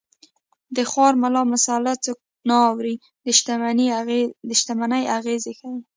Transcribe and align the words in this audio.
د 0.75 0.77
خوار 0.89 1.13
ملا 1.23 1.41
مساله 1.53 1.93
څوک 2.05 2.19
نه 2.47 2.55
اوري 2.69 2.95
د 4.49 4.51
شتمنۍ 4.59 5.03
اغېز 5.17 5.43
ښيي 5.57 5.75